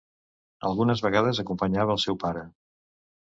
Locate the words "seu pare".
2.05-2.45